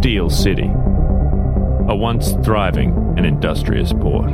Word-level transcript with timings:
Steel 0.00 0.30
City, 0.30 0.64
a 0.64 1.94
once 1.94 2.32
thriving 2.42 2.88
and 3.18 3.26
industrious 3.26 3.92
port. 3.92 4.30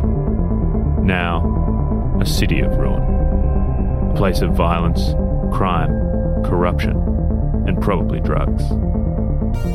Now, 1.03 2.19
a 2.21 2.25
city 2.25 2.61
of 2.61 2.77
ruin. 2.77 3.03
A 3.03 4.15
place 4.17 4.43
of 4.43 4.53
violence, 4.53 5.03
crime, 5.53 5.91
corruption, 6.45 6.97
and 7.67 7.83
probably 7.83 8.21
drugs. 8.21 8.63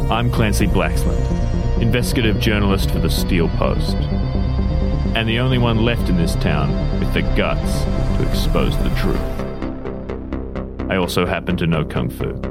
I'm 0.09 0.31
Clancy 0.31 0.65
Blaxland, 0.65 1.81
investigative 1.81 2.39
journalist 2.39 2.89
for 2.89 2.99
the 2.99 3.09
Steel 3.09 3.49
Post, 3.57 3.97
and 5.13 5.27
the 5.27 5.39
only 5.39 5.57
one 5.57 5.83
left 5.83 6.07
in 6.07 6.15
this 6.15 6.35
town 6.35 6.71
with 7.01 7.13
the 7.13 7.23
guts 7.35 7.83
to 8.17 8.29
expose 8.29 8.77
the 8.77 8.95
truth. 8.95 9.19
I 10.89 10.95
also 10.95 11.25
happen 11.25 11.57
to 11.57 11.67
know 11.67 11.83
Kung 11.83 12.09
Fu. 12.09 12.50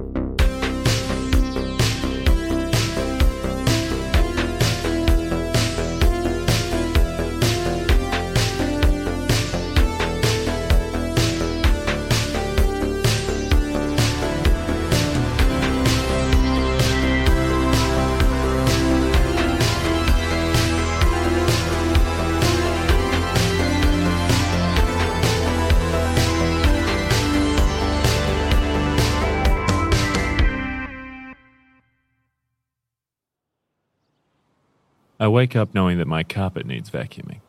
Wake 35.30 35.56
up 35.56 35.74
knowing 35.74 35.98
that 35.98 36.06
my 36.06 36.22
carpet 36.22 36.66
needs 36.66 36.90
vacuuming. 36.90 37.40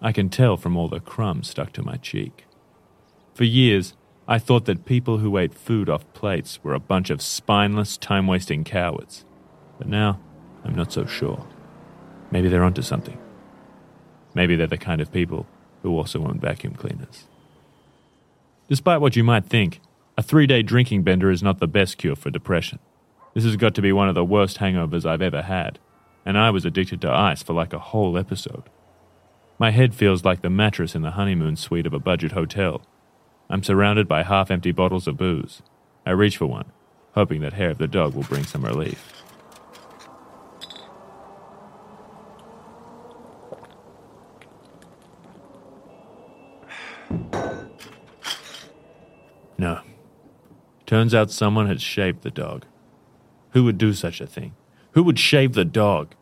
I 0.00 0.12
can 0.12 0.28
tell 0.28 0.56
from 0.56 0.76
all 0.76 0.88
the 0.88 1.00
crumbs 1.00 1.48
stuck 1.48 1.72
to 1.72 1.82
my 1.82 1.96
cheek. 1.96 2.44
For 3.34 3.44
years, 3.44 3.94
I 4.28 4.38
thought 4.38 4.66
that 4.66 4.84
people 4.84 5.18
who 5.18 5.38
ate 5.38 5.54
food 5.54 5.88
off 5.88 6.10
plates 6.12 6.62
were 6.62 6.74
a 6.74 6.80
bunch 6.80 7.10
of 7.10 7.22
spineless, 7.22 7.96
time 7.96 8.26
wasting 8.26 8.64
cowards. 8.64 9.24
But 9.78 9.88
now, 9.88 10.20
I'm 10.64 10.74
not 10.74 10.92
so 10.92 11.06
sure. 11.06 11.46
Maybe 12.30 12.48
they're 12.48 12.64
onto 12.64 12.82
something. 12.82 13.18
Maybe 14.34 14.56
they're 14.56 14.66
the 14.66 14.78
kind 14.78 15.00
of 15.00 15.12
people 15.12 15.46
who 15.82 15.96
also 15.96 16.24
own 16.24 16.38
vacuum 16.40 16.74
cleaners. 16.74 17.26
Despite 18.68 19.00
what 19.00 19.16
you 19.16 19.24
might 19.24 19.46
think, 19.46 19.80
a 20.16 20.22
three 20.22 20.46
day 20.46 20.62
drinking 20.62 21.02
bender 21.02 21.30
is 21.30 21.42
not 21.42 21.58
the 21.58 21.66
best 21.66 21.98
cure 21.98 22.16
for 22.16 22.30
depression. 22.30 22.78
This 23.34 23.44
has 23.44 23.56
got 23.56 23.74
to 23.74 23.82
be 23.82 23.92
one 23.92 24.08
of 24.08 24.14
the 24.14 24.24
worst 24.24 24.58
hangovers 24.58 25.04
I've 25.04 25.22
ever 25.22 25.42
had, 25.42 25.78
and 26.24 26.38
I 26.38 26.50
was 26.50 26.64
addicted 26.64 27.00
to 27.02 27.10
ice 27.10 27.42
for 27.42 27.52
like 27.52 27.72
a 27.72 27.78
whole 27.78 28.16
episode. 28.16 28.64
My 29.58 29.70
head 29.70 29.94
feels 29.94 30.24
like 30.24 30.42
the 30.42 30.50
mattress 30.50 30.94
in 30.94 31.02
the 31.02 31.12
honeymoon 31.12 31.56
suite 31.56 31.86
of 31.86 31.94
a 31.94 31.98
budget 31.98 32.32
hotel. 32.32 32.82
I'm 33.48 33.62
surrounded 33.62 34.08
by 34.08 34.22
half 34.22 34.50
empty 34.50 34.72
bottles 34.72 35.06
of 35.06 35.16
booze. 35.16 35.62
I 36.06 36.10
reach 36.10 36.36
for 36.36 36.46
one, 36.46 36.72
hoping 37.14 37.40
that 37.42 37.52
hair 37.52 37.70
of 37.70 37.78
the 37.78 37.86
dog 37.86 38.14
will 38.14 38.22
bring 38.22 38.44
some 38.44 38.64
relief. 38.64 39.22
No. 49.58 49.80
Turns 50.86 51.14
out 51.14 51.30
someone 51.30 51.68
had 51.68 51.80
shaved 51.80 52.22
the 52.22 52.32
dog. 52.32 52.66
Who 53.50 53.62
would 53.62 53.78
do 53.78 53.92
such 53.92 54.20
a 54.20 54.26
thing? 54.26 54.56
Who 54.92 55.02
would 55.02 55.18
shave 55.18 55.54
the 55.54 55.64
dog? 55.64 56.14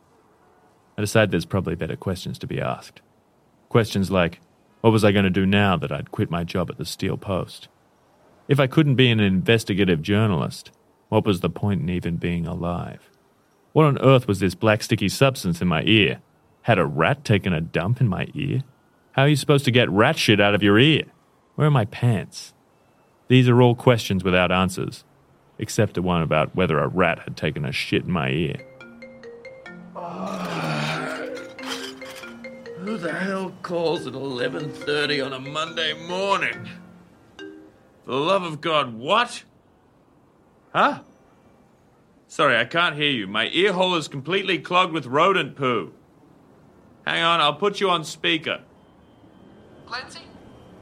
I 0.97 1.03
decide 1.03 1.31
there's 1.31 1.47
probably 1.47 1.75
better 1.75 1.97
questions 1.97 2.38
to 2.38 2.47
be 2.47 2.60
asked. 2.60 3.00
Questions 3.69 4.10
like, 4.10 4.41
what 4.81 4.92
was 4.92 5.04
I 5.04 5.12
going 5.12 5.25
to 5.25 5.31
do 5.31 5.47
now 5.47 5.76
that 5.76 5.92
I'd 5.92 6.10
quit 6.10 6.31
my 6.31 6.44
job 6.44 6.70
at 6.70 6.78
the 6.78 6.84
Steel 6.84 7.16
Post? 7.16 7.69
If 8.48 8.58
I 8.58 8.66
couldn't 8.66 8.97
be 8.97 9.10
an 9.10 9.20
investigative 9.20 10.03
journalist, 10.03 10.70
what 11.08 11.25
was 11.25 11.41
the 11.41 11.50
point 11.50 11.82
in 11.82 11.88
even 11.88 12.16
being 12.16 12.47
alive? 12.47 13.10
What 13.72 13.86
on 13.86 14.00
earth 14.00 14.26
was 14.26 14.41
this 14.41 14.54
black 14.54 14.82
sticky 14.82 15.08
substance 15.08 15.60
in 15.60 15.69
my 15.69 15.82
ear? 15.82 16.20
Had 16.62 16.78
a 16.78 16.87
rat 16.87 17.25
taken 17.25 17.52
a 17.52 17.60
dump 17.60 18.00
in 18.00 18.08
my 18.08 18.28
ear? 18.34 18.62
How 19.12 19.22
are 19.22 19.28
you 19.28 19.37
supposed 19.37 19.64
to 19.66 19.70
get 19.70 19.91
rat 19.91 20.19
shit 20.19 20.41
out 20.41 20.54
of 20.54 20.62
your 20.62 20.78
ear? 20.78 21.04
Where 21.54 21.66
are 21.66 21.70
my 21.70 21.84
pants? 21.84 22.54
These 23.28 23.48
are 23.48 23.60
all 23.62 23.75
questions 23.75 24.25
without 24.25 24.50
answers, 24.50 25.04
except 25.60 25.94
the 25.94 26.03
one 26.03 26.22
about 26.22 26.56
whether 26.56 26.78
a 26.78 26.88
rat 26.88 27.21
had 27.21 27.37
taken 27.37 27.65
a 27.65 27.71
shit 27.71 28.04
in 28.04 28.10
my 28.10 28.31
ear. 28.31 28.56
Who 32.78 32.97
the 32.97 33.12
hell 33.12 33.53
calls 33.62 34.06
at 34.06 34.15
11:30 34.15 35.20
on 35.20 35.34
a 35.34 35.38
Monday 35.38 35.93
morning? 36.09 36.66
For 37.37 38.12
the 38.12 38.16
love 38.16 38.43
of 38.43 38.62
God, 38.62 38.94
what? 38.94 39.44
Huh? 40.72 41.00
Sorry, 42.26 42.56
I 42.56 42.65
can't 42.65 42.97
hear 42.97 43.10
you. 43.10 43.26
My 43.26 43.49
ear 43.53 43.75
hole 43.75 43.94
is 43.97 44.09
completely 44.09 44.59
clogged 44.59 44.94
with 44.94 45.04
rodent 45.06 45.56
poo. 45.56 45.93
Hang 47.06 47.22
on, 47.22 47.41
I'll 47.41 47.54
put 47.54 47.81
you 47.81 47.91
on 47.91 48.03
speaker. 48.04 48.62
Clancy, 49.84 50.22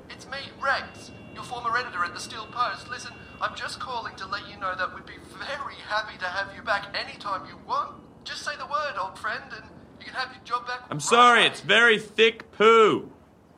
it's 0.08 0.26
me, 0.28 0.38
Rex, 0.62 1.10
your 1.34 1.42
former 1.42 1.76
editor 1.76 2.04
at 2.04 2.14
the 2.14 2.20
Steel 2.20 2.46
Post. 2.52 2.88
Listen, 2.88 3.12
I'm 3.40 3.54
just 3.54 3.78
calling 3.78 4.14
to 4.16 4.26
let 4.26 4.48
you 4.48 4.58
know 4.58 4.74
that 4.74 4.94
we'd 4.94 5.06
be 5.06 5.12
very 5.38 5.74
happy 5.86 6.18
to 6.18 6.24
have 6.24 6.54
you 6.56 6.62
back 6.62 6.96
anytime 6.98 7.46
you 7.46 7.56
want. 7.66 7.92
Just 8.24 8.44
say 8.44 8.52
the 8.58 8.66
word, 8.66 8.94
old 9.00 9.18
friend, 9.18 9.44
and 9.54 9.64
you 10.00 10.06
can 10.06 10.14
have 10.14 10.34
your 10.34 10.42
job 10.44 10.66
back. 10.66 10.80
I'm 10.90 11.00
sorry, 11.00 11.40
right 11.40 11.50
it's 11.50 11.60
very 11.60 11.98
thick 11.98 12.50
poo. 12.52 13.10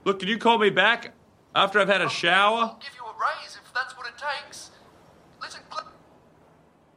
Look, 0.04 0.20
can 0.20 0.28
you 0.28 0.38
call 0.38 0.58
me 0.58 0.70
back 0.70 1.14
after 1.54 1.80
I've 1.80 1.88
had 1.88 2.02
a 2.02 2.08
shower? 2.10 2.58
I'll 2.58 2.80
give 2.82 2.94
you 2.94 3.04
a 3.04 3.12
raise 3.12 3.56
if 3.56 3.72
that's 3.74 3.96
what 3.96 4.06
it 4.06 4.14
takes. 4.18 4.70
Listen, 5.40 5.62
Cl- 5.72 5.88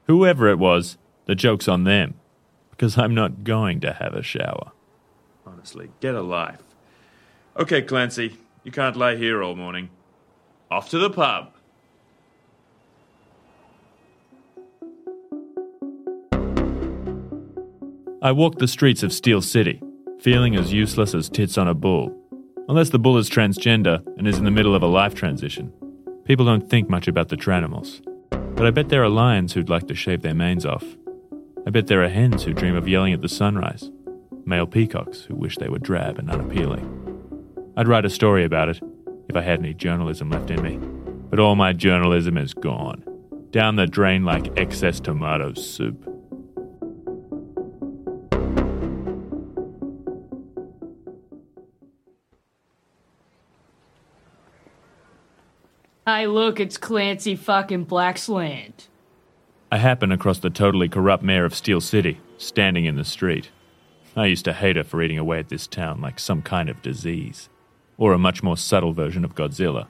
Whoever 0.07 0.49
it 0.49 0.59
was, 0.59 0.97
the 1.25 1.35
joke's 1.35 1.69
on 1.69 1.85
them, 1.85 2.15
because 2.69 2.97
I'm 2.97 3.15
not 3.15 3.45
going 3.45 3.79
to 3.81 3.93
have 3.93 4.13
a 4.13 4.23
shower. 4.23 4.71
Honestly, 5.45 5.89
get 6.01 6.15
a 6.15 6.21
life. 6.21 6.61
Okay, 7.57 7.81
Clancy, 7.81 8.37
you 8.63 8.71
can't 8.71 8.97
lie 8.97 9.15
here 9.15 9.41
all 9.41 9.55
morning. 9.55 9.89
Off 10.69 10.89
to 10.89 10.97
the 10.97 11.09
pub. 11.09 11.53
I 18.23 18.31
walk 18.31 18.57
the 18.57 18.69
streets 18.69 19.03
of 19.03 19.11
Steel 19.11 19.41
City, 19.41 19.81
feeling 20.21 20.55
as 20.55 20.71
useless 20.71 21.13
as 21.13 21.27
tits 21.27 21.57
on 21.57 21.67
a 21.67 21.73
bull. 21.73 22.17
Unless 22.69 22.91
the 22.91 22.97
bull 22.97 23.17
is 23.17 23.29
transgender 23.29 24.01
and 24.17 24.25
is 24.25 24.37
in 24.37 24.45
the 24.45 24.49
middle 24.49 24.73
of 24.73 24.81
a 24.81 24.87
life 24.87 25.13
transition. 25.13 25.73
People 26.23 26.45
don't 26.45 26.69
think 26.69 26.87
much 26.87 27.09
about 27.09 27.27
the 27.27 27.35
tranimals. 27.35 28.01
But 28.55 28.65
I 28.65 28.71
bet 28.71 28.87
there 28.87 29.03
are 29.03 29.09
lions 29.09 29.51
who'd 29.51 29.67
like 29.67 29.89
to 29.89 29.93
shave 29.93 30.21
their 30.21 30.33
manes 30.33 30.65
off. 30.65 30.85
I 31.67 31.69
bet 31.69 31.87
there 31.87 32.01
are 32.01 32.07
hens 32.07 32.43
who 32.43 32.53
dream 32.53 32.77
of 32.77 32.87
yelling 32.87 33.11
at 33.11 33.21
the 33.21 33.27
sunrise. 33.27 33.91
Male 34.45 34.67
peacocks 34.67 35.23
who 35.23 35.35
wish 35.35 35.57
they 35.57 35.67
were 35.67 35.77
drab 35.77 36.17
and 36.17 36.31
unappealing. 36.31 36.87
I'd 37.75 37.89
write 37.89 38.05
a 38.05 38.09
story 38.09 38.45
about 38.45 38.69
it 38.69 38.79
if 39.27 39.35
I 39.35 39.41
had 39.41 39.59
any 39.59 39.73
journalism 39.73 40.29
left 40.29 40.49
in 40.49 40.61
me. 40.61 40.77
But 41.29 41.41
all 41.41 41.57
my 41.57 41.73
journalism 41.73 42.37
is 42.37 42.53
gone. 42.53 43.03
Down 43.51 43.75
the 43.75 43.85
drain 43.85 44.23
like 44.23 44.57
excess 44.57 45.01
tomato 45.01 45.55
soup. 45.55 46.09
Hey, 56.05 56.27
look, 56.27 56.59
it's 56.59 56.77
Clancy 56.77 57.35
fucking 57.35 57.85
Blacksland. 57.85 58.87
I 59.71 59.77
happen 59.77 60.11
across 60.11 60.39
the 60.39 60.49
totally 60.49 60.89
corrupt 60.89 61.23
mayor 61.23 61.45
of 61.45 61.55
Steel 61.55 61.79
City, 61.79 62.19
standing 62.37 62.83
in 62.83 62.97
the 62.97 63.05
street. 63.05 63.51
I 64.15 64.25
used 64.25 64.43
to 64.45 64.53
hate 64.53 64.75
her 64.75 64.83
for 64.83 65.01
eating 65.01 65.17
away 65.17 65.39
at 65.39 65.47
this 65.47 65.65
town 65.65 66.01
like 66.01 66.19
some 66.19 66.41
kind 66.41 66.67
of 66.69 66.81
disease, 66.81 67.47
or 67.97 68.11
a 68.11 68.19
much 68.19 68.43
more 68.43 68.57
subtle 68.57 68.91
version 68.91 69.23
of 69.23 69.33
Godzilla. 69.33 69.87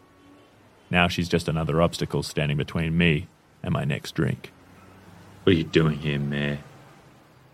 Now 0.92 1.08
she's 1.08 1.28
just 1.28 1.48
another 1.48 1.82
obstacle 1.82 2.22
standing 2.22 2.58
between 2.58 2.96
me 2.96 3.28
and 3.64 3.74
my 3.74 3.84
next 3.84 4.14
drink. 4.14 4.52
What 5.44 5.56
are 5.56 5.58
you 5.58 5.64
doing 5.64 5.98
here, 5.98 6.20
Mayor? 6.20 6.60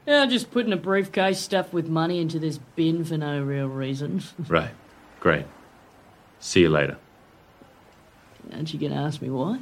Yeah, 0.05 0.25
just 0.25 0.51
putting 0.51 0.73
a 0.73 0.77
briefcase 0.77 1.39
stuffed 1.39 1.71
with 1.71 1.87
money 1.87 2.19
into 2.19 2.39
this 2.39 2.59
bin 2.75 3.05
for 3.05 3.17
no 3.17 3.41
real 3.41 3.67
reason. 3.67 4.21
Right. 4.49 4.71
Great. 5.21 5.45
See 6.39 6.61
you 6.61 6.69
later. 6.69 6.97
Aren't 8.53 8.73
you 8.73 8.79
gonna 8.79 9.01
ask 9.01 9.21
me 9.21 9.29
why? 9.29 9.59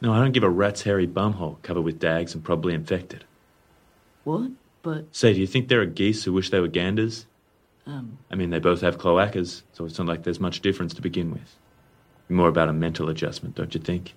No, 0.00 0.12
I 0.12 0.18
don't 0.18 0.32
give 0.32 0.42
a 0.42 0.50
rat's 0.50 0.82
hairy 0.82 1.06
bumhole 1.06 1.62
covered 1.62 1.82
with 1.82 1.98
dags 1.98 2.34
and 2.34 2.44
probably 2.44 2.74
infected. 2.74 3.24
What? 4.24 4.50
But, 4.82 5.14
Say, 5.16 5.32
do 5.32 5.40
you 5.40 5.46
think 5.46 5.68
there 5.68 5.80
are 5.80 5.86
geese 5.86 6.24
who 6.24 6.32
wish 6.32 6.50
they 6.50 6.60
were 6.60 6.68
ganders? 6.68 7.26
um, 7.86 8.18
I 8.30 8.34
mean, 8.34 8.50
they 8.50 8.58
both 8.58 8.80
have 8.82 8.98
cloacas, 8.98 9.62
so 9.72 9.84
it's 9.84 9.98
not 9.98 10.06
like 10.06 10.22
there's 10.24 10.40
much 10.40 10.60
difference 10.60 10.92
to 10.94 11.02
begin 11.02 11.30
with. 11.30 11.56
More 12.28 12.48
about 12.48 12.68
a 12.68 12.72
mental 12.72 13.08
adjustment, 13.08 13.54
don't 13.54 13.74
you 13.74 13.80
think? 13.80 14.14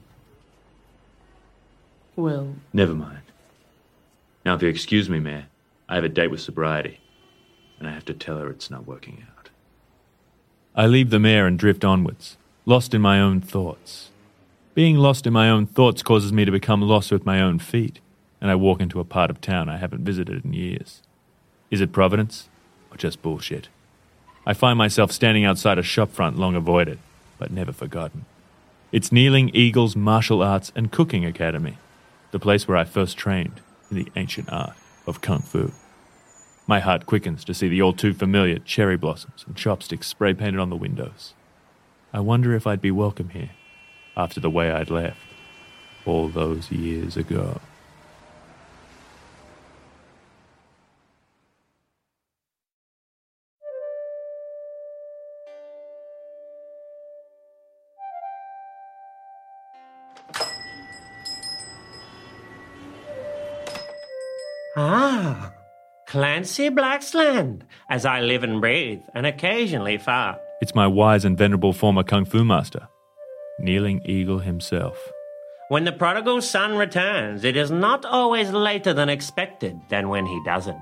well, 2.16 2.56
Never 2.74 2.94
mind. 2.95 3.22
Now, 4.45 4.56
if 4.56 4.62
you 4.62 4.69
excuse 4.69 5.10
me, 5.10 5.19
Mayor, 5.19 5.48
I 5.90 5.95
have 5.95 6.04
a 6.04 6.10
date 6.10 6.31
with 6.31 6.40
sobriety, 6.42 7.00
and 7.80 7.88
I 7.88 7.92
have 7.92 8.06
to 8.06 8.13
tell 8.13 8.38
her 8.38 8.50
it's 8.50 8.69
not 8.72 8.88
working 8.88 9.25
out. 9.38 9.50
I 10.75 10.88
leave 10.88 11.10
the 11.10 11.19
mayor 11.19 11.45
and 11.45 11.57
drift 11.60 11.83
onwards, 11.83 12.38
lost 12.68 12.94
in 12.94 13.02
my 13.02 13.22
own 13.22 13.40
thoughts. 13.40 14.10
Being 14.75 14.98
lost 14.98 15.25
in 15.25 15.31
my 15.31 15.50
own 15.50 15.66
thoughts 15.66 16.04
causes 16.04 16.34
me 16.34 16.44
to 16.44 16.52
become 16.52 16.81
lost 16.81 17.14
with 17.14 17.25
my 17.25 17.40
own 17.40 17.60
feet, 17.60 18.02
and 18.42 18.52
I 18.52 18.56
walk 18.56 18.81
into 18.81 19.00
a 19.00 19.06
part 19.06 19.30
of 19.30 19.40
town 19.40 19.69
I 19.69 19.78
haven't 19.78 20.04
visited 20.04 20.44
in 20.44 20.52
years. 20.52 21.02
Is 21.72 21.80
it 21.80 21.94
Providence? 21.94 22.50
Or 22.92 22.98
just 22.98 23.22
bullshit? 23.22 23.69
I 24.46 24.54
find 24.54 24.78
myself 24.78 25.14
standing 25.14 25.46
outside 25.46 25.80
a 25.80 25.81
shopfront 25.81 26.38
long 26.38 26.58
avoided, 26.58 27.00
but 27.40 27.52
never 27.52 27.72
forgotten. 27.72 28.25
It's 28.92 29.14
Kneeling 29.14 29.50
Eagle's 29.54 29.96
Martial 29.96 30.44
Arts 30.44 30.74
and 30.75 30.92
Cooking 30.92 31.24
Academy, 31.24 31.78
the 32.31 32.40
place 32.40 32.68
where 32.68 32.75
I 32.75 32.84
first 32.84 33.18
trained 33.18 33.62
in 33.90 33.96
the 33.96 34.12
ancient 34.18 34.52
art 34.52 34.75
of 35.06 35.22
Kung 35.22 35.40
Fu. 35.40 35.72
My 36.68 36.81
heart 36.81 37.06
quickens 37.06 37.46
to 37.46 37.54
see 37.54 37.69
the 37.69 37.81
all 37.81 37.94
too 37.94 38.14
familiar 38.14 38.60
cherry 38.60 38.98
blossoms 38.98 39.46
and 39.48 39.56
chopsticks 39.56 40.08
spray 40.08 40.34
painted 40.34 40.60
on 40.60 40.69
the 40.69 40.75
windows. 40.75 41.34
I 42.13 42.19
wonder 42.19 42.56
if 42.56 42.65
I'd 42.65 42.81
be 42.81 42.92
welcome 42.92 43.30
here 43.30 43.51
after 44.15 44.39
the 44.39 44.50
way 44.50 44.71
I'd 44.71 44.89
left 44.89 45.18
all 46.06 46.30
those 46.30 46.71
years 46.71 47.18
ago. 47.18 47.59
Ah, 64.80 65.54
Clancy 66.06 66.69
Blacksland, 66.69 67.63
as 67.89 68.06
I 68.06 68.21
live 68.21 68.44
and 68.44 68.62
breathe, 68.62 69.01
and 69.13 69.25
occasionally 69.25 69.98
fart. 69.98 70.39
It's 70.62 70.74
my 70.74 70.88
wise 70.88 71.24
and 71.24 71.38
venerable 71.38 71.74
former 71.74 72.04
kung 72.04 72.25
fu 72.25 72.44
master, 72.44 72.88
Kneeling 73.59 74.01
Eagle 74.06 74.39
himself. 74.39 74.98
When 75.69 75.83
the 75.83 75.92
prodigal 75.92 76.42
son 76.42 76.77
returns, 76.77 77.44
it 77.44 77.56
is 77.56 77.69
not 77.69 78.06
always 78.06 78.51
later 78.51 78.94
than 78.94 79.09
expected 79.09 79.80
than 79.89 80.09
when 80.09 80.25
he 80.25 80.42
doesn't. 80.45 80.81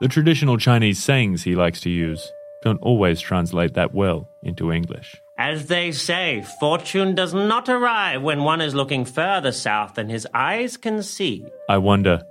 The 0.00 0.08
traditional 0.08 0.58
Chinese 0.58 1.02
sayings 1.02 1.42
he 1.42 1.54
likes 1.54 1.80
to 1.82 1.90
use 1.90 2.30
don't 2.62 2.82
always 2.82 3.20
translate 3.20 3.74
that 3.74 3.94
well 3.94 4.28
into 4.42 4.72
English. 4.72 5.16
As 5.38 5.66
they 5.66 5.92
say, 5.92 6.42
fortune 6.60 7.14
does 7.14 7.32
not 7.32 7.68
arrive 7.68 8.22
when 8.22 8.44
one 8.44 8.60
is 8.60 8.74
looking 8.74 9.04
further 9.04 9.52
south 9.52 9.94
than 9.94 10.08
his 10.08 10.26
eyes 10.34 10.76
can 10.76 11.02
see. 11.02 11.46
I 11.68 11.78
wonder 11.78 12.22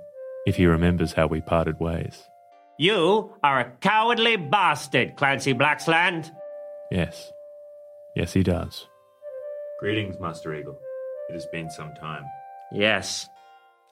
if 0.46 0.56
he 0.56 0.66
remembers 0.66 1.12
how 1.12 1.26
we 1.26 1.40
parted 1.40 1.80
ways. 1.80 2.22
You 2.78 3.34
are 3.42 3.60
a 3.60 3.70
cowardly 3.80 4.36
bastard, 4.36 5.16
Clancy 5.16 5.54
Blacksland. 5.54 6.30
Yes. 6.92 7.32
Yes, 8.14 8.34
he 8.34 8.42
does. 8.42 8.86
Greetings, 9.80 10.20
Master 10.20 10.54
Eagle. 10.54 10.78
It 11.30 11.32
has 11.32 11.46
been 11.46 11.70
some 11.70 11.94
time. 11.94 12.24
Yes. 12.70 13.26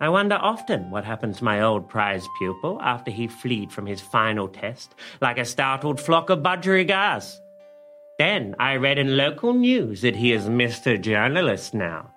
I 0.01 0.11
wonder 0.11 0.35
often 0.35 0.91
what 0.91 1.07
happened 1.07 1.35
to 1.37 1.45
my 1.45 1.63
old 1.63 1.89
prize 1.89 2.27
pupil 2.39 2.79
after 2.83 3.11
he 3.11 3.27
fled 3.27 3.73
from 3.73 3.87
his 3.87 4.03
final 4.03 4.49
test 4.49 4.95
like 5.23 5.39
a 5.39 5.47
startled 5.47 5.99
flock 5.99 6.29
of 6.29 6.41
budgerigars. 6.41 7.41
Then 8.19 8.55
I 8.59 8.77
read 8.77 8.99
in 8.99 9.17
local 9.17 9.55
news 9.55 10.03
that 10.03 10.17
he 10.17 10.33
is 10.35 10.45
Mr. 10.45 11.01
Journalist 11.01 11.73
now. 11.73 12.13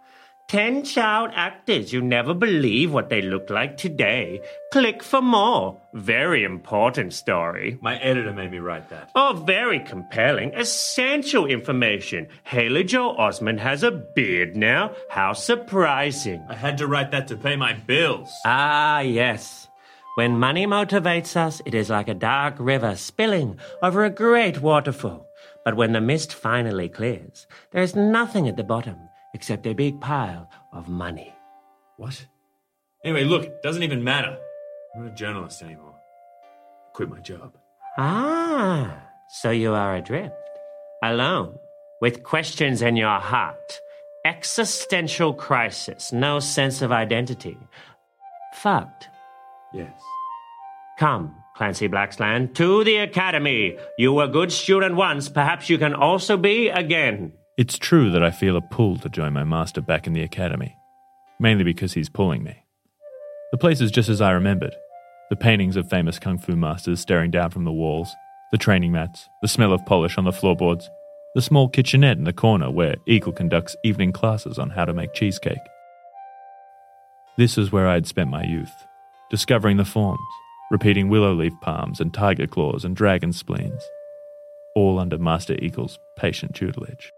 Ten 0.48 0.84
child 0.84 1.32
actors 1.34 1.92
you 1.92 2.02
never 2.02 2.34
believe 2.34 2.94
what 2.94 3.10
they 3.10 3.22
look 3.22 3.50
like 3.50 3.76
today. 3.76 4.40
Click 4.72 5.02
for 5.02 5.22
more. 5.22 5.82
Very 5.94 6.44
important 6.44 7.14
story. 7.14 7.80
My 7.82 7.98
editor 7.98 8.32
made 8.32 8.52
me 8.52 8.60
write 8.60 8.90
that. 8.90 9.10
Oh, 9.16 9.42
very 9.48 9.80
compelling. 9.80 10.54
Essential 10.54 11.48
information. 11.48 12.28
Haley 12.44 12.84
Joel 12.84 13.18
Osment 13.18 13.60
has 13.60 13.82
a 13.82 13.92
beard 13.92 14.56
now. 14.56 14.94
How 15.10 15.34
surprising. 15.34 16.46
I 16.50 16.56
had 16.56 16.78
to 16.78 16.88
write 16.88 17.10
that 17.12 17.28
to 17.30 17.36
pay 17.36 17.56
my 17.56 17.74
bills. 17.74 18.30
Ah, 18.46 19.00
yes. 19.00 19.68
When 20.16 20.38
money 20.38 20.68
motivates 20.68 21.36
us, 21.36 21.64
it 21.66 21.74
is 21.74 21.90
like 21.90 22.08
a 22.08 22.14
dark 22.14 22.56
river 22.60 22.96
spilling 22.96 23.58
over 23.82 24.04
a 24.04 24.12
great 24.12 24.62
waterfall. 24.62 25.28
But 25.66 25.78
when 25.78 25.94
the 25.94 26.02
mist 26.02 26.32
finally 26.32 26.90
clears, 26.90 27.48
there 27.72 27.82
is 27.82 27.96
nothing 27.96 28.48
at 28.48 28.56
the 28.56 28.64
bottom 28.64 28.98
except 29.34 29.66
a 29.68 29.74
big 29.74 30.00
pile 30.00 30.50
of 30.72 30.88
money. 30.88 31.34
What? 31.98 32.26
Anyway, 33.04 33.24
look, 33.24 33.44
it 33.44 33.62
doesn't 33.64 33.84
even 33.84 34.04
matter. 34.04 34.38
I'm 34.96 35.04
not 35.04 35.14
a 35.14 35.16
journalist 35.16 35.62
anymore. 35.62 35.96
Quit 36.94 37.10
my 37.10 37.20
job. 37.20 37.54
Ah, 37.98 39.04
so 39.30 39.52
you 39.52 39.74
are 39.74 39.96
adrift, 39.96 40.36
alone, 41.04 41.56
with 42.02 42.24
questions 42.24 42.82
in 42.82 42.96
your 42.96 43.20
heart, 43.20 43.80
existential 44.26 45.34
crisis, 45.34 46.12
no 46.14 46.40
sense 46.40 46.82
of 46.82 46.92
identity. 46.92 47.58
Fucked. 48.56 49.10
Yes. 49.74 50.00
Come, 51.00 51.36
Clancy 51.56 51.88
Blacksland, 51.88 52.54
to 52.56 52.84
the 52.84 52.98
academy. 52.98 53.78
You 53.98 54.14
were 54.14 54.26
a 54.26 54.28
good 54.28 54.52
student 54.52 54.96
once, 54.96 55.30
perhaps 55.30 55.70
you 55.70 55.78
can 55.78 55.94
also 55.94 56.38
be 56.38 56.70
again. 56.70 57.34
It's 57.56 57.78
true 57.78 58.10
that 58.10 58.24
I 58.24 58.32
feel 58.32 58.58
a 58.58 58.62
pull 58.62 58.98
to 58.98 59.10
join 59.10 59.32
my 59.34 59.44
master 59.44 59.80
back 59.80 60.08
in 60.08 60.14
the 60.14 60.24
academy, 60.24 60.76
mainly 61.40 61.64
because 61.64 61.94
he's 61.94 62.10
pulling 62.10 62.44
me. 62.44 62.64
The 63.52 63.60
place 63.60 63.80
is 63.80 63.92
just 63.92 64.10
as 64.10 64.22
I 64.22 64.32
remembered 64.32 64.76
the 65.30 65.36
paintings 65.36 65.76
of 65.76 65.88
famous 65.88 66.18
kung 66.18 66.40
fu 66.40 66.56
masters 66.56 67.00
staring 67.00 67.30
down 67.30 67.52
from 67.52 67.64
the 67.64 67.72
walls, 67.72 68.10
the 68.52 68.58
training 68.58 68.92
mats, 68.92 69.30
the 69.44 69.48
smell 69.48 69.72
of 69.72 69.86
polish 69.86 70.18
on 70.18 70.26
the 70.26 70.32
floorboards, 70.32 70.90
the 71.36 71.44
small 71.44 71.70
kitchenette 71.70 72.18
in 72.18 72.24
the 72.24 72.34
corner 72.34 72.72
where 72.72 72.96
Eagle 73.06 73.32
conducts 73.32 73.76
evening 73.84 74.12
classes 74.12 74.58
on 74.58 74.72
how 74.72 74.86
to 74.86 74.94
make 74.94 75.14
cheesecake. 75.14 75.58
This 77.38 77.60
is 77.60 77.72
where 77.72 77.88
I 77.88 77.94
had 77.94 78.08
spent 78.08 78.32
my 78.32 78.44
youth, 78.44 78.74
discovering 79.30 79.78
the 79.78 79.86
forms, 79.86 80.20
repeating 80.72 81.08
willow 81.08 81.36
leaf 81.36 81.54
palms 81.62 82.00
and 82.00 82.12
tiger 82.12 82.48
claws 82.48 82.84
and 82.84 82.96
dragon 82.96 83.32
spleens, 83.32 83.84
all 84.76 84.98
under 84.98 85.20
Master 85.20 85.56
Eagle's 85.62 86.00
patient 86.18 86.56
tutelage. 86.56 87.12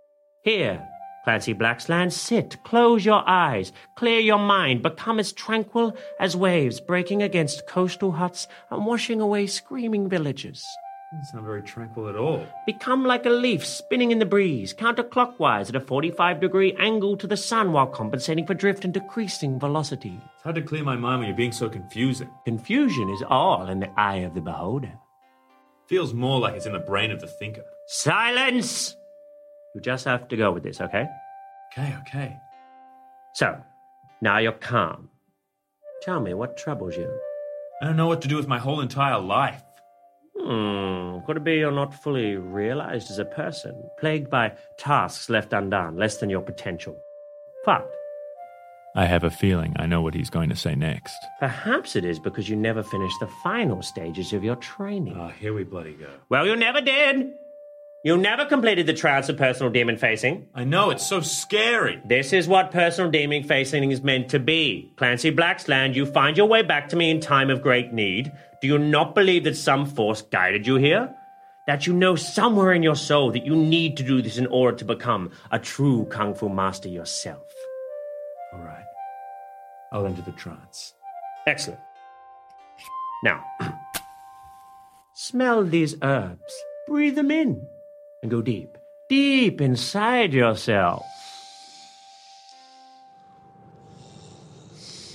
Here, 0.45 0.88
Clancy 1.24 1.56
Blacksland, 1.56 2.11
sit, 2.11 2.64
close 2.64 3.04
your 3.04 3.28
eyes, 3.28 3.73
clear 3.95 4.19
your 4.19 4.37
mind, 4.37 4.83
become 4.83 5.18
as 5.18 5.33
tranquil 5.33 5.97
as 6.19 6.37
waves 6.37 6.80
breaking 6.80 7.23
against 7.23 7.66
coastal 7.66 8.11
huts 8.11 8.47
and 8.69 8.85
washing 8.85 9.19
away 9.19 9.47
screaming 9.47 10.07
villages. 10.07 10.64
It's 11.19 11.33
not 11.33 11.45
very 11.45 11.64
tranquil 11.64 12.09
at 12.09 12.16
all. 12.16 12.45
Become 12.68 13.06
like 13.06 13.25
a 13.25 13.31
leaf 13.31 13.66
spinning 13.66 14.11
in 14.11 14.19
the 14.19 14.25
breeze, 14.28 14.71
counterclockwise 14.71 15.69
at 15.69 15.75
a 15.75 15.80
45 15.80 16.40
degree 16.40 16.75
angle 16.78 17.18
to 17.18 17.25
the 17.25 17.37
sun 17.37 17.71
while 17.71 17.87
compensating 17.87 18.45
for 18.45 18.54
drift 18.54 18.85
and 18.85 18.94
decreasing 18.94 19.59
velocity. 19.59 20.21
It's 20.35 20.44
hard 20.44 20.57
to 20.57 20.61
clear 20.61 20.83
my 20.83 20.95
mind 20.95 21.21
when 21.21 21.28
you're 21.28 21.35
being 21.35 21.54
so 21.54 21.69
confusing. 21.69 22.30
Confusion 22.45 23.09
is 23.09 23.23
all 23.28 23.68
in 23.68 23.80
the 23.80 23.90
eye 23.99 24.18
of 24.18 24.35
the 24.35 24.42
beholder. 24.42 24.94
Feels 25.87 26.14
more 26.14 26.40
like 26.40 26.54
it's 26.54 26.68
in 26.68 26.73
the 26.73 26.80
brain 26.80 27.09
of 27.09 27.19
the 27.19 27.28
thinker. 27.28 27.64
Silence! 27.87 28.95
You 29.75 29.81
just 29.81 30.05
have 30.05 30.29
to 30.29 30.37
go 30.37 30.51
with 30.51 30.63
this, 30.63 30.79
okay? 30.79 31.05
Okay, 31.73 31.94
okay. 32.01 32.37
So, 33.33 33.61
now 34.21 34.37
you're 34.37 34.53
calm. 34.53 35.09
Tell 36.01 36.21
me 36.21 36.33
what 36.33 36.57
troubles 36.57 36.95
you. 36.95 37.11
I 37.81 37.85
don't 37.85 37.97
know 37.97 38.07
what 38.07 38.21
to 38.21 38.29
do 38.29 38.37
with 38.37 38.47
my 38.47 38.57
whole 38.57 38.79
entire 38.79 39.19
life. 39.19 39.61
Hmm, 40.39 41.19
could 41.25 41.37
it 41.37 41.44
be 41.44 41.55
you're 41.55 41.71
not 41.71 41.94
fully 41.94 42.35
realized 42.37 43.11
as 43.11 43.19
a 43.19 43.25
person, 43.25 43.75
plagued 43.99 44.29
by 44.29 44.53
tasks 44.79 45.29
left 45.29 45.51
undone, 45.51 45.97
less 45.97 46.17
than 46.17 46.29
your 46.29 46.41
potential? 46.41 46.97
Fucked. 47.65 47.94
I 48.95 49.05
have 49.05 49.25
a 49.25 49.29
feeling 49.29 49.73
I 49.77 49.87
know 49.87 50.01
what 50.01 50.13
he's 50.13 50.29
going 50.29 50.49
to 50.49 50.55
say 50.55 50.73
next. 50.73 51.17
Perhaps 51.41 51.97
it 51.97 52.05
is 52.05 52.17
because 52.17 52.47
you 52.47 52.55
never 52.55 52.81
finished 52.81 53.19
the 53.19 53.27
final 53.44 53.81
stages 53.81 54.31
of 54.31 54.41
your 54.41 54.55
training. 54.55 55.17
Oh, 55.19 55.27
here 55.27 55.53
we 55.53 55.65
bloody 55.65 55.94
go. 55.94 56.07
well, 56.29 56.47
you 56.47 56.55
never 56.55 56.79
did. 56.79 57.33
You 58.06 58.18
never 58.18 58.45
completed 58.45 58.85
the 58.85 58.94
trials 58.94 59.30
of 59.30 59.38
personal 59.38 59.71
demon 59.71 59.97
facing. 59.97 60.45
I 60.54 60.64
know, 60.64 60.92
it's 60.92 61.07
so 61.07 61.21
scary. 61.21 62.00
This 62.06 62.33
is 62.33 62.47
what 62.47 62.69
personal 62.69 63.09
demon 63.09 63.44
facing 63.44 63.90
is 63.90 64.04
meant 64.04 64.30
to 64.30 64.38
be. 64.38 64.94
Clancy 64.95 65.31
Blacksland, 65.31 65.95
you 65.95 66.06
find 66.06 66.38
your 66.38 66.45
way 66.45 66.62
back 66.62 66.88
to 66.90 66.95
me 66.95 67.09
in 67.09 67.19
time 67.19 67.50
of 67.50 67.64
great 67.64 67.94
need. 67.94 68.31
Do 68.62 68.68
you 68.68 68.78
not 68.78 69.16
believe 69.16 69.44
that 69.45 69.57
some 69.57 69.88
force 69.88 70.21
guided 70.21 70.68
you 70.68 70.76
here? 70.76 71.16
That 71.66 71.88
you 71.88 71.94
know 71.94 72.16
somewhere 72.16 72.74
in 72.74 72.83
your 72.83 72.95
soul 72.95 73.31
that 73.31 73.44
you 73.44 73.56
need 73.56 73.97
to 73.97 74.04
do 74.04 74.21
this 74.21 74.38
in 74.38 74.45
order 74.45 74.78
to 74.78 74.85
become 74.85 75.31
a 75.50 75.57
true 75.57 76.06
Kung 76.12 76.35
Fu 76.35 76.47
master 76.47 76.90
yourself? 76.90 77.52
All 78.54 78.59
right. 78.59 78.85
I'll 79.92 80.06
enter 80.06 80.21
the 80.21 80.31
trance. 80.33 80.94
Excellent. 81.47 81.80
Now, 83.24 83.44
smell 85.16 85.64
these 85.64 85.95
herbs, 86.04 86.54
breathe 86.88 87.16
them 87.16 87.31
in, 87.31 87.66
and 88.25 88.31
go 88.31 88.41
deep, 88.41 88.75
deep 89.07 89.61
inside 89.61 90.33
yourself. 90.33 91.05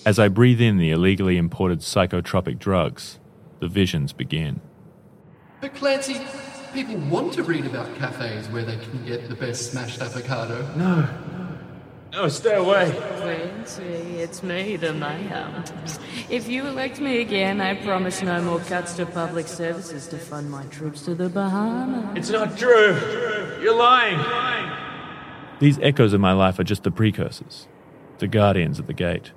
As 0.07 0.21
I 0.21 0.29
breathe 0.29 0.61
in 0.61 0.79
the 0.79 0.93
illegally 0.93 1.37
imported 1.37 1.81
psychotropic 1.81 2.61
drugs, 2.61 3.19
the 3.59 3.67
visions 3.67 4.13
begin. 4.13 4.61
But 5.61 5.75
Clancy, 5.75 6.21
people 6.73 6.97
want 7.11 7.33
to 7.33 7.43
read 7.43 7.67
about 7.67 7.93
cafes 7.97 8.49
where 8.49 8.63
they 8.63 8.77
can 8.77 9.05
get 9.05 9.29
the 9.29 9.35
best 9.35 9.73
smashed 9.73 10.01
avocado. 10.01 10.73
No, 10.77 11.09
stay 12.29 12.55
away. 12.55 12.93
Clancy, 13.19 13.83
it's 13.83 14.43
me, 14.43 14.77
the 14.77 14.93
mayor. 14.93 15.65
If 16.29 16.49
you 16.49 16.67
elect 16.67 17.01
me 17.01 17.21
again, 17.21 17.61
I 17.61 17.75
promise 17.75 18.23
no 18.23 18.41
more 18.43 18.61
cuts 18.61 18.95
to 18.95 19.07
public 19.07 19.47
services 19.47 20.07
to 20.09 20.19
fund 20.19 20.51
my 20.51 20.65
trips 20.67 21.03
to 21.07 21.15
the 21.15 21.29
Bahamas. 21.29 22.17
It's 22.17 22.31
not 22.31 22.57
true. 22.57 23.59
You're 23.61 23.77
lying. 23.77 24.19
These 25.61 25.79
echoes 25.81 26.13
of 26.13 26.21
my 26.21 26.33
life 26.33 26.59
are 26.59 26.65
just 26.65 26.85
the 26.85 26.91
precursors, 26.91 27.69
the 28.19 28.27
guardians 28.27 28.81
at 28.81 28.87
the 28.87 28.95
gate. 28.95 29.33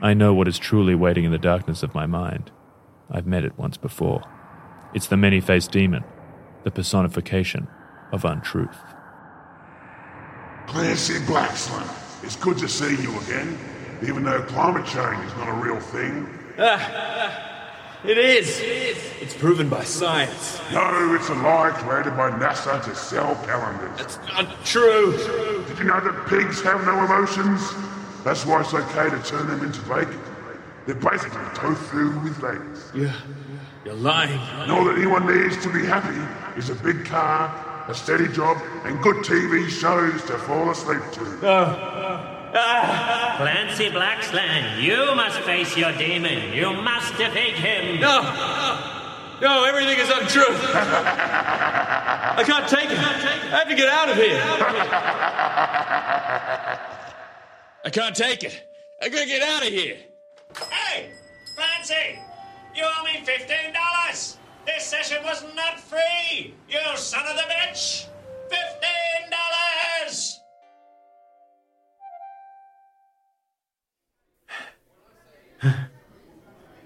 I 0.00 0.14
know 0.14 0.32
what 0.32 0.48
is 0.48 0.58
truly 0.58 0.94
waiting 0.94 1.24
in 1.24 1.32
the 1.32 1.38
darkness 1.38 1.82
of 1.82 1.94
my 1.94 2.06
mind. 2.06 2.50
I've 3.10 3.26
met 3.26 3.44
it 3.44 3.58
once 3.58 3.76
before. 3.76 4.22
It's 4.94 5.08
the 5.08 5.16
many 5.16 5.40
faced 5.40 5.72
demon, 5.72 6.04
the 6.62 6.70
personification 6.70 7.68
of 8.12 8.24
untruth. 8.24 8.78
Clancy 10.68 11.14
Blacksland, 11.20 11.88
it's 12.22 12.36
good 12.36 12.58
to 12.58 12.68
see 12.68 12.90
you 13.02 13.18
again, 13.22 13.58
even 14.02 14.22
though 14.22 14.42
climate 14.42 14.84
change 14.84 15.24
is 15.24 15.34
not 15.36 15.48
a 15.48 15.52
real 15.54 15.80
thing. 15.80 16.28
Ah, 16.58 16.92
ah, 16.94 18.06
it 18.06 18.18
is. 18.18 18.60
It's 18.60 19.22
It's 19.22 19.34
proven 19.34 19.70
by 19.70 19.82
science. 19.84 20.60
No, 20.70 21.14
it's 21.14 21.30
a 21.30 21.34
lie 21.34 21.70
created 21.70 22.16
by 22.18 22.30
NASA 22.30 22.84
to 22.84 22.94
sell 22.94 23.34
calendars. 23.46 23.98
It's 23.98 24.18
not 24.28 24.62
true. 24.66 25.16
Did 25.66 25.78
you 25.78 25.84
know 25.84 26.00
that 26.00 26.26
pigs 26.28 26.60
have 26.60 26.84
no 26.84 27.02
emotions? 27.02 27.62
That's 28.22 28.44
why 28.44 28.60
it's 28.60 28.74
okay 28.74 29.08
to 29.08 29.22
turn 29.22 29.46
them 29.46 29.64
into 29.64 29.80
bacon. 29.82 30.20
They're 30.84 30.96
basically 30.96 31.40
tofu 31.54 32.18
with 32.20 32.38
legs. 32.42 32.90
You're, 32.94 33.12
you're 33.86 33.94
lying. 33.94 34.38
And 34.60 34.70
all 34.70 34.84
that 34.84 34.96
anyone 34.98 35.26
needs 35.26 35.56
to 35.62 35.72
be 35.72 35.84
happy 35.86 36.20
is 36.58 36.68
a 36.68 36.74
big 36.74 37.06
car, 37.06 37.48
a 37.88 37.94
steady 37.94 38.28
job, 38.28 38.58
and 38.84 39.00
good 39.02 39.16
TV 39.24 39.68
shows 39.68 40.22
to 40.24 40.38
fall 40.38 40.70
asleep 40.70 41.00
to. 41.12 41.46
Uh, 41.46 42.50
uh, 42.54 43.36
Clancy 43.38 43.90
Blacksland, 43.90 44.82
you 44.82 45.14
must 45.14 45.40
face 45.40 45.74
your 45.76 45.92
demon. 45.92 46.52
You 46.52 46.72
must 46.74 47.16
defeat 47.16 47.54
him. 47.54 48.00
No. 48.00 48.20
No, 49.40 49.64
everything 49.64 49.98
is 49.98 50.10
untrue. 50.10 50.54
I 52.38 52.42
can't 52.44 52.68
take 52.68 52.90
it. 52.90 52.98
I 52.98 53.58
have 53.58 53.68
to 53.68 53.74
get 53.74 53.88
out 53.88 54.10
of 54.10 54.16
here. 54.16 54.40
I 57.84 57.90
can't 57.90 58.14
take 58.14 58.44
it. 58.44 58.64
I 59.00 59.08
gotta 59.08 59.26
get 59.26 59.42
out 59.42 59.62
of 59.62 59.68
here. 59.68 59.96
Hey, 60.70 61.10
Clancy, 61.56 62.18
you 62.74 62.84
owe 62.84 63.04
me 63.04 63.24
fifteen 63.24 63.72
dollars. 63.72 64.36
This 64.68 64.84
session 64.84 65.24
was 65.24 65.42
not 65.54 65.80
free. 65.80 66.54
You 66.68 66.78
son 66.94 67.24
of 67.26 67.36
the 67.36 67.42
bitch. 67.42 68.06
Fifteen 68.50 69.30
dollars. 70.04 70.40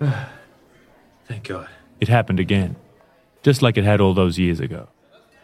Thank 1.26 1.48
God. 1.48 1.68
It 2.00 2.06
happened 2.06 2.38
again, 2.38 2.76
just 3.42 3.62
like 3.62 3.76
it 3.76 3.82
had 3.82 4.00
all 4.00 4.14
those 4.14 4.38
years 4.38 4.60
ago. 4.60 4.88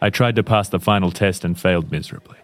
I 0.01 0.11
tried 0.11 0.37
to 0.37 0.45
pass 0.45 0.69
the 0.69 0.79
final 0.79 1.11
test 1.11 1.45
and 1.45 1.59
failed 1.61 1.91
miserably. 1.91 2.39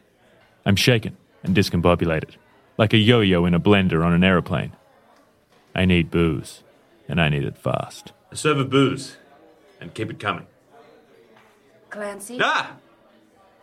I'm 0.67 0.75
shaken 0.75 1.17
and 1.45 1.55
discombobulated, 1.55 2.35
like 2.77 2.93
a 2.93 2.99
yo 2.99 3.21
yo 3.21 3.45
in 3.45 3.55
a 3.55 3.61
blender 3.61 4.05
on 4.05 4.13
an 4.13 4.25
aeroplane. 4.25 4.73
I 5.73 5.85
need 5.85 6.11
booze, 6.11 6.65
and 7.09 7.21
I 7.21 7.29
need 7.29 7.45
it 7.45 7.57
fast. 7.57 8.13
A 8.33 8.37
serve 8.37 8.59
of 8.59 8.71
booze. 8.71 9.19
And 9.81 9.93
keep 9.93 10.11
it 10.11 10.19
coming. 10.19 10.47
Clancy? 11.91 12.39
Ah! 12.41 12.77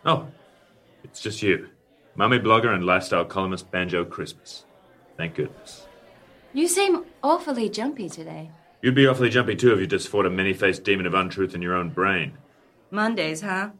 Oh, 0.04 0.28
it's 1.04 1.20
just 1.20 1.42
you. 1.42 1.68
Mummy 2.14 2.38
blogger 2.38 2.74
and 2.74 2.84
lifestyle 2.84 3.24
columnist 3.24 3.70
Banjo 3.70 4.04
Christmas. 4.04 4.64
Thank 5.16 5.34
goodness. 5.34 5.86
You 6.52 6.68
seem 6.68 7.04
awfully 7.22 7.68
jumpy 7.68 8.08
today. 8.08 8.50
You'd 8.82 8.94
be 8.94 9.06
awfully 9.06 9.30
jumpy 9.30 9.56
too 9.56 9.72
if 9.72 9.80
you 9.80 9.86
just 9.86 10.08
fought 10.08 10.26
a 10.26 10.30
many 10.30 10.52
faced 10.52 10.84
demon 10.84 11.06
of 11.06 11.14
untruth 11.14 11.54
in 11.54 11.62
your 11.62 11.74
own 11.74 11.90
brain. 11.90 12.36
Mondays, 12.90 13.40
huh? 13.40 13.70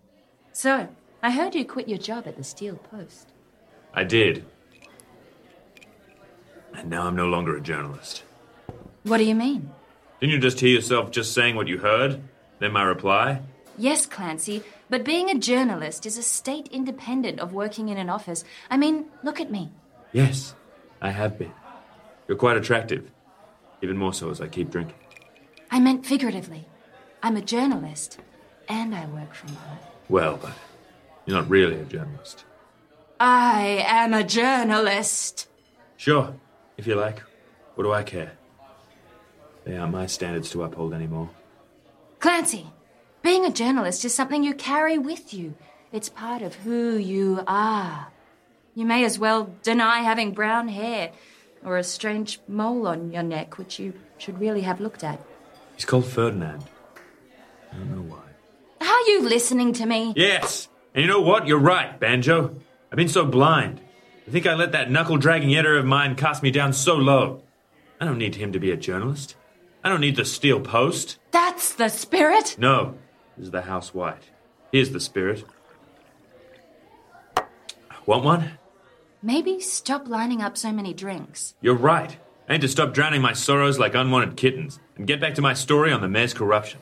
So, 0.52 0.88
I 1.22 1.30
heard 1.30 1.54
you 1.54 1.64
quit 1.64 1.88
your 1.88 1.98
job 1.98 2.26
at 2.26 2.36
the 2.36 2.44
Steel 2.44 2.76
Post. 2.76 3.28
I 3.92 4.04
did. 4.04 4.44
And 6.74 6.88
now 6.88 7.06
I'm 7.06 7.16
no 7.16 7.26
longer 7.26 7.56
a 7.56 7.60
journalist. 7.60 8.22
What 9.02 9.18
do 9.18 9.24
you 9.24 9.34
mean? 9.34 9.70
Didn't 10.22 10.34
you 10.34 10.38
just 10.38 10.60
hear 10.60 10.68
yourself 10.68 11.10
just 11.10 11.34
saying 11.34 11.56
what 11.56 11.66
you 11.66 11.78
heard? 11.78 12.22
Then 12.60 12.70
my 12.70 12.84
reply? 12.84 13.40
Yes, 13.76 14.06
Clancy, 14.06 14.62
but 14.88 15.04
being 15.04 15.28
a 15.28 15.36
journalist 15.36 16.06
is 16.06 16.16
a 16.16 16.22
state 16.22 16.68
independent 16.68 17.40
of 17.40 17.52
working 17.52 17.88
in 17.88 17.98
an 17.98 18.08
office. 18.08 18.44
I 18.70 18.76
mean, 18.76 19.06
look 19.24 19.40
at 19.40 19.50
me. 19.50 19.72
Yes, 20.12 20.54
I 21.00 21.10
have 21.10 21.40
been. 21.40 21.50
You're 22.28 22.38
quite 22.38 22.56
attractive. 22.56 23.10
Even 23.82 23.96
more 23.96 24.14
so 24.14 24.30
as 24.30 24.40
I 24.40 24.46
keep 24.46 24.70
drinking. 24.70 24.94
I 25.72 25.80
meant 25.80 26.06
figuratively. 26.06 26.66
I'm 27.20 27.36
a 27.36 27.42
journalist, 27.42 28.20
and 28.68 28.94
I 28.94 29.06
work 29.06 29.34
from 29.34 29.48
home. 29.48 29.78
Well, 30.08 30.38
but 30.40 30.52
you're 31.26 31.36
not 31.36 31.50
really 31.50 31.80
a 31.80 31.84
journalist. 31.84 32.44
I 33.18 33.84
am 33.88 34.14
a 34.14 34.22
journalist. 34.22 35.48
Sure, 35.96 36.36
if 36.76 36.86
you 36.86 36.94
like. 36.94 37.24
What 37.74 37.82
do 37.82 37.92
I 37.92 38.04
care? 38.04 38.34
They 39.64 39.76
aren't 39.76 39.92
my 39.92 40.06
standards 40.06 40.50
to 40.50 40.62
uphold 40.64 40.92
anymore. 40.92 41.30
Clancy, 42.18 42.66
being 43.22 43.44
a 43.44 43.50
journalist 43.50 44.04
is 44.04 44.14
something 44.14 44.42
you 44.42 44.54
carry 44.54 44.98
with 44.98 45.32
you. 45.32 45.54
It's 45.92 46.08
part 46.08 46.42
of 46.42 46.54
who 46.56 46.96
you 46.96 47.42
are. 47.46 48.08
You 48.74 48.86
may 48.86 49.04
as 49.04 49.18
well 49.18 49.54
deny 49.62 50.00
having 50.00 50.32
brown 50.32 50.68
hair 50.68 51.12
or 51.64 51.76
a 51.76 51.84
strange 51.84 52.40
mole 52.48 52.88
on 52.88 53.12
your 53.12 53.22
neck, 53.22 53.58
which 53.58 53.78
you 53.78 53.92
should 54.18 54.40
really 54.40 54.62
have 54.62 54.80
looked 54.80 55.04
at. 55.04 55.20
He's 55.74 55.84
called 55.84 56.06
Ferdinand. 56.06 56.64
I 57.72 57.76
don't 57.76 57.90
know 57.90 58.14
why. 58.14 58.22
Are 58.80 59.00
you 59.08 59.22
listening 59.22 59.72
to 59.74 59.86
me? 59.86 60.12
Yes! 60.16 60.68
And 60.94 61.02
you 61.02 61.08
know 61.08 61.20
what? 61.20 61.46
You're 61.46 61.58
right, 61.58 61.98
Banjo. 61.98 62.56
I've 62.90 62.96
been 62.96 63.08
so 63.08 63.24
blind. 63.24 63.80
I 64.26 64.30
think 64.30 64.46
I 64.46 64.54
let 64.54 64.72
that 64.72 64.90
knuckle 64.90 65.16
dragging 65.16 65.54
editor 65.54 65.78
of 65.78 65.84
mine 65.84 66.14
cast 66.16 66.42
me 66.42 66.50
down 66.50 66.72
so 66.72 66.94
low. 66.94 67.42
I 68.00 68.04
don't 68.04 68.18
need 68.18 68.34
him 68.36 68.52
to 68.52 68.60
be 68.60 68.70
a 68.70 68.76
journalist. 68.76 69.36
I 69.84 69.88
don't 69.88 70.00
need 70.00 70.16
the 70.16 70.24
Steel 70.24 70.60
Post. 70.60 71.18
That's 71.32 71.74
the 71.74 71.88
spirit. 71.88 72.56
No, 72.58 72.94
this 73.36 73.46
is 73.46 73.50
the 73.50 73.62
House 73.62 73.92
White. 73.92 74.30
Here's 74.70 74.92
the 74.92 75.00
spirit. 75.00 75.44
Want 78.06 78.24
one? 78.24 78.58
Maybe 79.22 79.60
stop 79.60 80.08
lining 80.08 80.42
up 80.42 80.56
so 80.56 80.72
many 80.72 80.92
drinks. 80.94 81.54
You're 81.60 81.74
right. 81.76 82.16
I 82.48 82.54
need 82.54 82.62
to 82.62 82.68
stop 82.68 82.92
drowning 82.92 83.22
my 83.22 83.32
sorrows 83.32 83.78
like 83.78 83.94
unwanted 83.94 84.36
kittens 84.36 84.80
and 84.96 85.06
get 85.06 85.20
back 85.20 85.34
to 85.36 85.42
my 85.42 85.54
story 85.54 85.92
on 85.92 86.00
the 86.00 86.08
mayor's 86.08 86.34
corruption. 86.34 86.80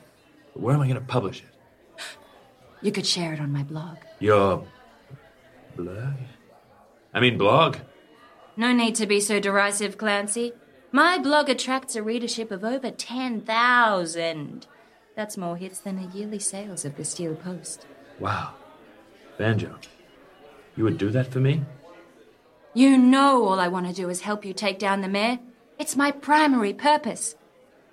But 0.53 0.63
where 0.63 0.75
am 0.75 0.81
I 0.81 0.87
going 0.87 0.99
to 0.99 1.05
publish 1.05 1.41
it? 1.41 2.05
You 2.81 2.91
could 2.91 3.05
share 3.05 3.33
it 3.33 3.39
on 3.39 3.51
my 3.51 3.63
blog. 3.63 3.97
Your 4.19 4.65
blog? 5.75 6.15
I 7.13 7.19
mean, 7.19 7.37
blog? 7.37 7.77
No 8.57 8.73
need 8.73 8.95
to 8.95 9.05
be 9.05 9.19
so 9.19 9.39
derisive, 9.39 9.97
Clancy. 9.97 10.53
My 10.93 11.17
blog 11.17 11.47
attracts 11.47 11.95
a 11.95 12.03
readership 12.03 12.51
of 12.51 12.65
over 12.65 12.91
10,000. 12.91 14.67
That's 15.15 15.37
more 15.37 15.55
hits 15.55 15.79
than 15.79 15.95
the 15.95 16.17
yearly 16.17 16.39
sales 16.39 16.83
of 16.83 16.97
the 16.97 17.05
Steel 17.05 17.35
Post. 17.35 17.85
Wow. 18.19 18.55
Banjo, 19.37 19.77
you 20.75 20.83
would 20.83 20.97
do 20.97 21.09
that 21.09 21.27
for 21.27 21.39
me? 21.39 21.63
You 22.73 22.97
know 22.97 23.45
all 23.45 23.59
I 23.59 23.69
want 23.69 23.87
to 23.87 23.93
do 23.93 24.09
is 24.09 24.21
help 24.21 24.43
you 24.43 24.53
take 24.53 24.79
down 24.79 25.01
the 25.01 25.07
mayor. 25.07 25.39
It's 25.79 25.95
my 25.95 26.11
primary 26.11 26.73
purpose. 26.73 27.35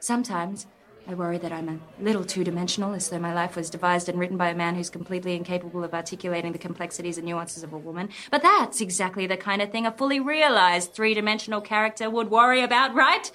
Sometimes 0.00 0.67
I 1.11 1.15
worry 1.15 1.38
that 1.38 1.53
I'm 1.53 1.69
a 1.71 2.03
little 2.03 2.23
two 2.23 2.45
dimensional, 2.45 2.93
as 2.93 3.09
though 3.09 3.19
my 3.19 3.33
life 3.33 3.57
was 3.57 3.71
devised 3.71 4.11
and 4.11 4.19
written 4.19 4.37
by 4.37 4.50
a 4.50 4.55
man 4.55 4.75
who's 4.75 4.91
completely 4.91 5.35
incapable 5.37 5.83
of 5.83 5.95
articulating 5.95 6.53
the 6.53 6.59
complexities 6.59 7.17
and 7.17 7.27
nuances 7.27 7.62
of 7.62 7.73
a 7.73 7.79
woman. 7.79 8.11
But 8.31 8.43
that's 8.43 8.83
exactly 8.83 9.27
the 9.27 9.38
kind 9.38 9.62
of 9.62 9.73
thing 9.73 9.87
a 9.87 9.91
fully 9.91 10.21
realized 10.21 10.93
three 10.93 11.15
dimensional 11.15 11.62
character 11.62 12.11
would 12.11 12.31
worry 12.31 12.62
about, 12.62 12.95
right? 12.95 13.33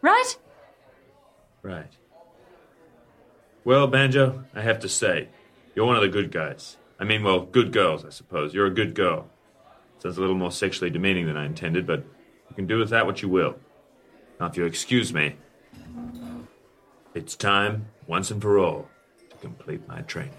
Right? 0.00 0.36
Right. 1.62 1.92
Well, 3.64 3.88
Banjo, 3.88 4.44
I 4.54 4.60
have 4.60 4.78
to 4.78 4.88
say, 4.88 5.30
you're 5.74 5.86
one 5.86 5.96
of 5.96 6.02
the 6.02 6.08
good 6.08 6.30
guys. 6.30 6.76
I 7.00 7.04
mean, 7.04 7.24
well, 7.24 7.40
good 7.40 7.72
girls, 7.72 8.04
I 8.04 8.10
suppose. 8.10 8.54
You're 8.54 8.66
a 8.66 8.74
good 8.74 8.94
girl. 8.94 9.28
Sounds 9.98 10.16
a 10.16 10.20
little 10.20 10.36
more 10.36 10.52
sexually 10.52 10.90
demeaning 10.90 11.26
than 11.26 11.36
I 11.36 11.44
intended, 11.44 11.88
but 11.88 12.04
you 12.48 12.54
can 12.54 12.68
do 12.68 12.78
with 12.78 12.90
that 12.90 13.04
what 13.04 13.20
you 13.20 13.28
will. 13.28 13.56
Now, 14.38 14.46
if 14.46 14.56
you'll 14.56 14.68
excuse 14.68 15.12
me, 15.12 15.34
it's 17.14 17.36
time, 17.36 17.86
once 18.06 18.30
and 18.30 18.40
for 18.40 18.58
all, 18.58 18.88
to 19.30 19.36
complete 19.36 19.86
my 19.88 20.02
training. 20.02 20.34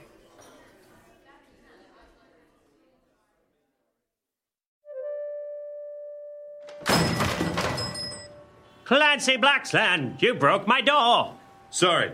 Clancy 8.85 9.37
Blacksland, 9.37 10.21
you 10.21 10.33
broke 10.33 10.67
my 10.67 10.81
door. 10.81 11.37
Sorry. 11.69 12.11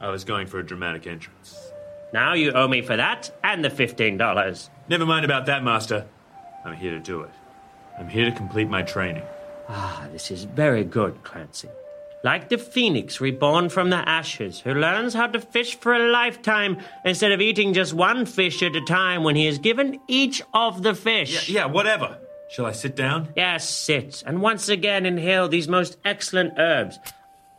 I 0.00 0.08
was 0.08 0.24
going 0.24 0.46
for 0.46 0.58
a 0.58 0.64
dramatic 0.64 1.06
entrance. 1.06 1.70
Now 2.12 2.32
you 2.32 2.52
owe 2.52 2.68
me 2.68 2.80
for 2.80 2.96
that 2.96 3.30
and 3.44 3.62
the 3.64 3.68
$15. 3.68 4.70
Never 4.88 5.04
mind 5.04 5.24
about 5.24 5.46
that, 5.46 5.62
Master. 5.62 6.06
I'm 6.64 6.74
here 6.74 6.92
to 6.92 7.00
do 7.00 7.20
it. 7.20 7.30
I'm 7.98 8.08
here 8.08 8.24
to 8.24 8.32
complete 8.32 8.68
my 8.68 8.82
training. 8.82 9.24
Ah, 9.68 10.06
this 10.12 10.30
is 10.30 10.44
very 10.44 10.84
good, 10.84 11.22
Clancy. 11.22 11.68
Like 12.26 12.48
the 12.48 12.58
phoenix 12.58 13.20
reborn 13.20 13.68
from 13.68 13.90
the 13.90 13.98
ashes, 13.98 14.58
who 14.58 14.74
learns 14.74 15.14
how 15.14 15.28
to 15.28 15.38
fish 15.38 15.76
for 15.76 15.94
a 15.94 16.10
lifetime 16.10 16.78
instead 17.04 17.30
of 17.30 17.40
eating 17.40 17.72
just 17.72 17.94
one 17.94 18.26
fish 18.26 18.64
at 18.64 18.74
a 18.74 18.80
time 18.80 19.22
when 19.22 19.36
he 19.36 19.46
is 19.46 19.58
given 19.58 20.00
each 20.08 20.42
of 20.52 20.82
the 20.82 20.92
fish. 20.92 21.48
Yeah, 21.48 21.60
yeah 21.60 21.66
whatever. 21.66 22.18
Shall 22.50 22.66
I 22.66 22.72
sit 22.72 22.96
down? 22.96 23.28
Yes, 23.36 23.70
sit, 23.70 24.24
and 24.26 24.42
once 24.42 24.68
again 24.68 25.06
inhale 25.06 25.46
these 25.46 25.68
most 25.68 25.98
excellent 26.04 26.54
herbs. 26.58 26.98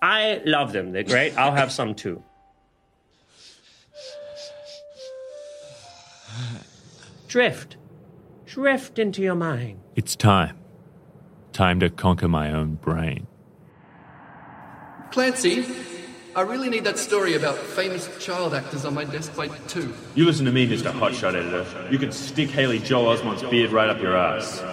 I 0.02 0.42
love 0.44 0.74
them. 0.74 0.92
They're 0.92 1.04
great. 1.04 1.38
I'll 1.38 1.56
have 1.56 1.72
some 1.72 1.96
too. 1.96 2.22
Drift. 7.30 7.78
Drift 8.46 9.00
into 9.00 9.22
your 9.22 9.36
mind. 9.36 9.80
It's 9.96 10.18
time. 10.18 10.58
Time 11.54 11.80
to 11.80 11.90
conquer 11.90 12.28
my 12.28 12.52
own 12.52 12.76
brain. 12.76 13.28
Clancy, 15.18 15.66
I 16.36 16.42
really 16.42 16.70
need 16.70 16.84
that 16.84 17.00
story 17.00 17.34
about 17.34 17.58
famous 17.58 18.08
child 18.24 18.54
actors 18.54 18.86
on 18.86 18.94
my 18.94 19.04
desk 19.04 19.36
by 19.36 19.48
two. 19.68 19.92
You 20.14 20.26
listen 20.26 20.46
to 20.46 20.52
me, 20.52 20.68
Mr. 20.68 20.92
Hotshot 20.92 21.34
Editor. 21.34 21.66
You 21.90 21.98
can 21.98 22.12
stick 22.12 22.52
Haley 22.52 22.78
Joel 22.78 23.18
Osment's 23.18 23.42
beard 23.42 23.72
right 23.72 23.90
up 23.90 24.00
your 24.00 24.16
ass. 24.16 24.64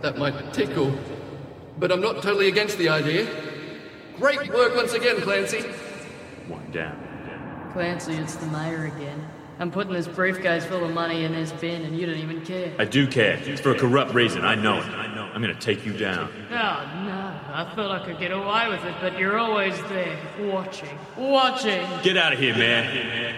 That 0.00 0.16
might 0.16 0.54
tickle, 0.54 0.98
but 1.78 1.92
I'm 1.92 2.00
not 2.00 2.22
totally 2.22 2.48
against 2.48 2.78
the 2.78 2.88
idea. 2.88 3.28
Great 4.16 4.50
work 4.54 4.74
once 4.74 4.94
again, 4.94 5.20
Clancy. 5.20 5.60
One 6.48 6.70
down. 6.70 6.98
Clancy, 7.74 8.14
it's 8.14 8.36
the 8.36 8.46
mayor 8.46 8.86
again. 8.86 9.22
I'm 9.58 9.70
putting 9.70 9.92
this 9.92 10.08
briefcase 10.08 10.64
full 10.64 10.82
of 10.82 10.94
money 10.94 11.24
in 11.24 11.32
this 11.32 11.52
bin 11.52 11.82
and 11.82 11.94
you 11.94 12.06
don't 12.06 12.16
even 12.16 12.40
care. 12.40 12.74
I 12.78 12.86
do 12.86 13.06
care. 13.06 13.38
It's 13.42 13.60
for 13.60 13.72
a 13.72 13.78
corrupt 13.78 14.14
reason. 14.14 14.46
I 14.46 14.54
know 14.54 14.78
it. 14.78 15.05
I'm 15.36 15.42
gonna 15.42 15.54
take 15.54 15.84
you 15.84 15.92
down. 15.92 16.32
Oh, 16.50 16.54
no. 16.54 17.38
I 17.52 17.70
thought 17.76 17.90
I 17.90 18.02
could 18.06 18.18
get 18.18 18.32
away 18.32 18.70
with 18.70 18.82
it, 18.86 18.94
but 19.02 19.18
you're 19.18 19.36
always 19.36 19.78
there, 19.82 20.18
watching. 20.40 20.98
Watching! 21.14 21.86
Get 22.02 22.16
out 22.16 22.32
of 22.32 22.38
here, 22.38 22.54
man. 22.54 23.34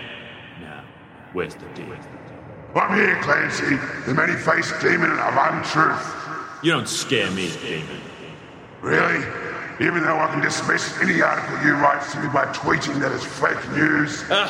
Now, 0.61 0.85
where's 1.33 1.57
the 1.57 1.67
deal? 1.75 1.93
I'm 2.77 2.97
here, 2.97 3.21
Clancy, 3.21 3.75
the 4.07 4.15
many-faced 4.15 4.81
demon 4.81 5.11
of 5.11 5.35
untruth. 5.37 6.15
You 6.63 6.71
don't 6.71 6.89
scare 6.89 7.33
me, 7.33 7.51
demon. 7.63 8.01
Really? 8.81 9.19
Even 9.85 10.05
though 10.05 10.19
I 10.19 10.29
can 10.31 10.41
dismiss 10.41 10.97
any 11.01 11.21
article 11.21 11.67
you 11.67 11.75
write 11.75 12.09
to 12.13 12.21
me 12.21 12.29
by 12.29 12.45
tweeting 12.53 13.01
that 13.01 13.11
it's 13.11 13.25
fake 13.25 13.73
news? 13.73 14.23
Ah, 14.31 14.47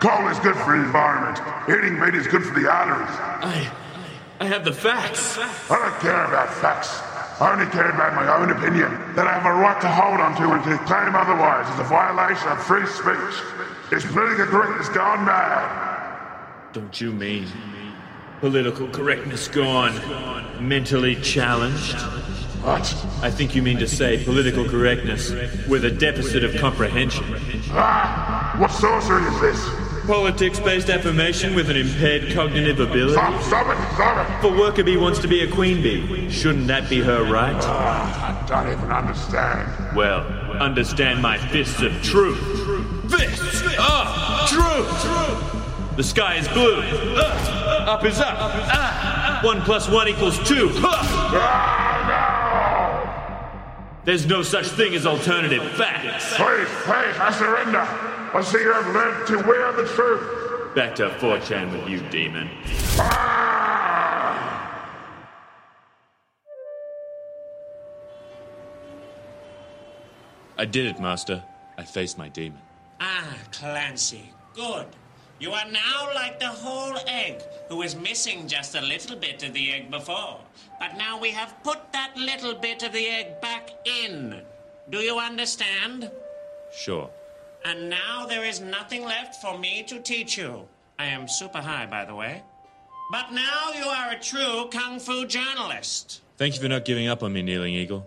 no! 0.00 0.08
Coal 0.08 0.28
is 0.28 0.38
good 0.38 0.56
for 0.56 0.78
the 0.78 0.82
environment. 0.82 1.38
Eating 1.68 2.00
meat 2.00 2.14
is 2.14 2.26
good 2.26 2.42
for 2.42 2.58
the 2.58 2.70
arteries. 2.70 3.10
I. 3.10 3.70
I 4.42 4.46
have 4.46 4.64
the 4.64 4.72
facts. 4.72 5.38
I 5.38 5.78
don't 5.78 6.00
care 6.00 6.24
about 6.24 6.52
facts. 6.54 6.98
I 7.40 7.52
only 7.52 7.66
care 7.66 7.88
about 7.88 8.16
my 8.16 8.26
own 8.38 8.50
opinion 8.50 8.90
that 9.14 9.28
I 9.28 9.38
have 9.38 9.46
a 9.46 9.54
right 9.54 9.80
to 9.80 9.88
hold 9.88 10.18
onto 10.18 10.50
and 10.50 10.64
to 10.64 10.84
claim 10.84 11.14
otherwise 11.14 11.72
is 11.72 11.78
a 11.78 11.84
violation 11.84 12.48
of 12.48 12.60
free 12.60 12.84
speech. 12.86 13.38
Is 13.92 14.04
political 14.04 14.46
correctness 14.46 14.88
gone 14.88 15.24
mad? 15.24 16.72
Don't 16.72 17.00
you 17.00 17.12
mean 17.12 17.46
political 18.40 18.88
correctness 18.88 19.46
gone 19.46 19.94
mentally 20.58 21.14
challenged? 21.22 22.00
What? 22.64 22.82
I 23.22 23.30
think 23.30 23.54
you 23.54 23.62
mean 23.62 23.78
to 23.78 23.86
say 23.86 24.24
political 24.24 24.68
correctness 24.68 25.30
with 25.68 25.84
a 25.84 25.90
deficit 25.92 26.42
of 26.42 26.56
comprehension. 26.56 27.26
Ah! 27.70 28.56
What 28.58 28.72
sorcery 28.72 29.22
is 29.22 29.40
this? 29.40 29.81
Politics 30.06 30.58
based 30.58 30.90
affirmation 30.90 31.54
with 31.54 31.70
an 31.70 31.76
impaired 31.76 32.32
cognitive 32.32 32.80
ability. 32.80 33.12
Stop, 33.12 33.42
stop 33.42 33.66
it, 33.68 33.94
stop 33.94 34.44
it! 34.44 34.48
A 34.52 34.58
worker 34.58 34.82
bee 34.82 34.96
wants 34.96 35.20
to 35.20 35.28
be 35.28 35.42
a 35.42 35.50
queen 35.50 35.80
bee, 35.80 36.28
shouldn't 36.28 36.66
that 36.66 36.90
be 36.90 37.00
her 37.00 37.22
right? 37.30 37.54
Ah, 37.62 38.42
I 38.42 38.46
don't 38.46 38.72
even 38.72 38.90
understand. 38.90 39.96
Well, 39.96 40.22
understand 40.60 41.22
my 41.22 41.38
fists 41.38 41.80
of 41.82 41.92
truth. 42.02 42.38
Fists 43.10 43.62
of 43.78 44.48
truth! 44.48 45.96
The 45.96 46.02
sky 46.02 46.36
is 46.36 46.48
blue. 46.48 46.80
Uh, 46.82 47.84
up 47.86 48.04
is 48.04 48.18
up. 48.18 48.36
Ah, 48.38 49.40
one 49.44 49.60
plus 49.62 49.88
one 49.88 50.08
equals 50.08 50.36
two. 50.48 50.70
There's 54.04 54.26
no 54.26 54.42
such 54.42 54.66
thing 54.66 54.94
as 54.94 55.06
alternative 55.06 55.62
facts. 55.72 56.34
Please, 56.34 56.68
please, 56.82 57.16
I 57.20 57.30
surrender. 57.38 57.78
I 57.78 58.42
see 58.42 58.58
you 58.58 58.72
have 58.72 58.92
learned 58.92 59.26
to 59.28 59.36
wear 59.48 59.72
the 59.72 59.86
truth. 59.86 60.74
Back 60.74 60.96
to 60.96 61.08
4chan 61.10 61.70
with 61.72 61.88
you, 61.88 62.00
demon. 62.10 62.50
Ah! 62.98 63.52
I 70.58 70.64
did 70.64 70.86
it, 70.86 71.00
Master. 71.00 71.44
I 71.78 71.84
faced 71.84 72.18
my 72.18 72.28
demon. 72.28 72.60
Ah, 73.00 73.36
Clancy, 73.52 74.32
good. 74.54 74.86
You 75.42 75.50
are 75.50 75.68
now 75.68 76.08
like 76.14 76.38
the 76.38 76.46
whole 76.46 76.96
egg, 77.08 77.42
who 77.68 77.78
was 77.78 77.96
missing 77.96 78.46
just 78.46 78.76
a 78.76 78.80
little 78.80 79.16
bit 79.16 79.42
of 79.42 79.52
the 79.52 79.72
egg 79.72 79.90
before. 79.90 80.38
But 80.78 80.96
now 80.96 81.18
we 81.18 81.32
have 81.32 81.60
put 81.64 81.80
that 81.92 82.16
little 82.16 82.54
bit 82.54 82.84
of 82.84 82.92
the 82.92 83.08
egg 83.08 83.40
back 83.40 83.70
in. 83.84 84.40
Do 84.88 84.98
you 84.98 85.18
understand? 85.18 86.12
Sure. 86.72 87.10
And 87.64 87.90
now 87.90 88.24
there 88.24 88.44
is 88.44 88.60
nothing 88.60 89.04
left 89.04 89.42
for 89.42 89.58
me 89.58 89.82
to 89.88 89.98
teach 89.98 90.38
you. 90.38 90.68
I 91.00 91.06
am 91.06 91.26
super 91.26 91.60
high, 91.60 91.86
by 91.86 92.04
the 92.04 92.14
way. 92.14 92.44
But 93.10 93.32
now 93.32 93.72
you 93.74 93.86
are 93.86 94.12
a 94.12 94.20
true 94.20 94.68
kung 94.70 95.00
fu 95.00 95.26
journalist. 95.26 96.20
Thank 96.36 96.54
you 96.54 96.60
for 96.62 96.68
not 96.68 96.84
giving 96.84 97.08
up 97.08 97.24
on 97.24 97.32
me, 97.32 97.42
Kneeling 97.42 97.74
Eagle. 97.74 98.06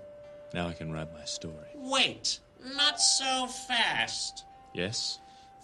Now 0.54 0.70
I 0.70 0.74
can 0.74 0.90
write 0.90 1.12
my 1.14 1.26
story. 1.26 1.68
Wait, 1.76 2.40
not 2.78 3.02
so 3.02 3.48
fast. 3.48 4.46
Yes? 4.74 5.20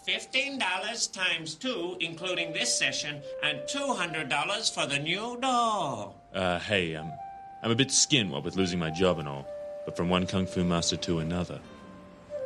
$15 0.07 1.11
times 1.11 1.55
two, 1.55 1.97
including 1.99 2.53
this 2.53 2.77
session, 2.77 3.21
and 3.43 3.59
$200 3.61 4.73
for 4.73 4.87
the 4.87 4.99
new 4.99 5.37
door. 5.39 6.13
Uh, 6.33 6.59
hey, 6.59 6.95
um, 6.95 7.11
I'm 7.63 7.71
a 7.71 7.75
bit 7.75 7.91
skinned 7.91 8.31
what 8.31 8.43
with 8.43 8.55
losing 8.55 8.79
my 8.79 8.89
job 8.89 9.19
and 9.19 9.27
all, 9.27 9.45
but 9.85 9.95
from 9.95 10.09
one 10.09 10.25
kung 10.25 10.47
fu 10.47 10.63
master 10.63 10.97
to 10.97 11.19
another, 11.19 11.59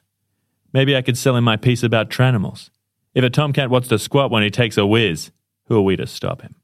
Maybe 0.73 0.97
I 0.97 1.03
could 1.03 1.19
sell 1.19 1.35
him 1.35 1.43
my 1.43 1.57
piece 1.57 1.83
about 1.83 2.11
Tranimals. 2.11 2.71
If 3.13 3.25
a 3.25 3.31
tomcat 3.31 3.71
wants 3.71 3.89
to 3.89 3.99
squat 3.99 4.31
when 4.31 4.45
he 4.45 4.51
takes 4.51 4.79
a 4.79 4.87
whiz, 4.87 5.33
who 5.65 5.77
are 5.79 5.83
we 5.83 5.97
to 5.97 6.07
stop 6.07 6.43
him? 6.43 6.55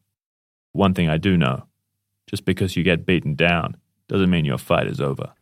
One 0.70 0.94
thing 0.94 1.08
I 1.08 1.16
do 1.16 1.36
know 1.36 1.64
just 2.28 2.44
because 2.44 2.76
you 2.76 2.84
get 2.84 3.06
beaten 3.06 3.34
down 3.34 3.76
doesn't 4.08 4.30
mean 4.30 4.44
your 4.44 4.58
fight 4.58 4.86
is 4.86 5.00
over. 5.00 5.32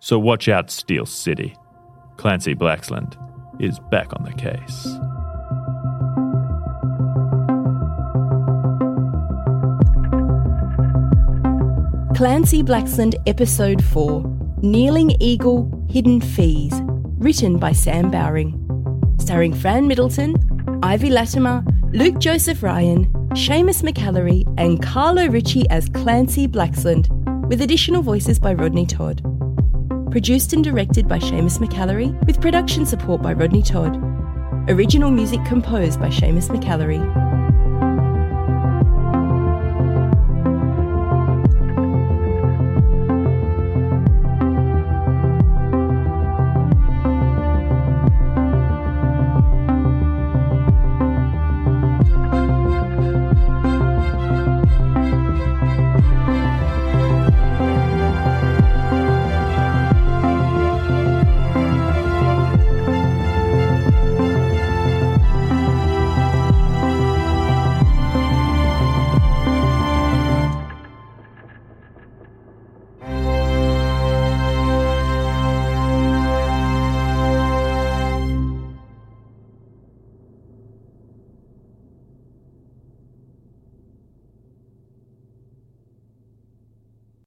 So 0.00 0.18
watch 0.18 0.48
out, 0.48 0.70
Steel 0.70 1.06
City. 1.06 1.54
Clancy 2.16 2.54
Blacksland 2.54 3.16
is 3.60 3.78
back 3.90 4.08
on 4.12 4.24
the 4.24 4.32
case. 4.32 4.86
Clancy 12.16 12.62
Blacksland 12.64 13.14
Episode 13.26 13.84
4 13.84 14.24
Kneeling 14.62 15.12
Eagle 15.20 15.70
Hidden 15.88 16.20
Fees. 16.20 16.74
Written 17.18 17.58
by 17.58 17.72
Sam 17.72 18.10
Bowring. 18.10 18.54
Starring 19.20 19.54
Fran 19.54 19.86
Middleton, 19.86 20.34
Ivy 20.82 21.10
Latimer, 21.10 21.62
Luke 21.92 22.18
Joseph 22.18 22.62
Ryan, 22.62 23.06
Seamus 23.30 23.82
McCallery, 23.82 24.42
and 24.58 24.82
Carlo 24.82 25.26
Ritchie 25.28 25.68
as 25.70 25.88
Clancy 25.90 26.48
Blacksland, 26.48 27.08
with 27.48 27.62
additional 27.62 28.02
voices 28.02 28.38
by 28.38 28.52
Rodney 28.52 28.84
Todd. 28.84 29.22
Produced 30.10 30.52
and 30.52 30.62
directed 30.62 31.08
by 31.08 31.18
Seamus 31.18 31.58
McCallery, 31.58 32.12
with 32.26 32.42
production 32.42 32.84
support 32.84 33.22
by 33.22 33.32
Rodney 33.32 33.62
Todd. 33.62 33.96
Original 34.68 35.10
music 35.10 35.42
composed 35.46 35.98
by 35.98 36.08
Seamus 36.08 36.50
McCallery. 36.50 37.27